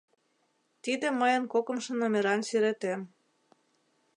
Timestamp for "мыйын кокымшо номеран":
1.19-2.41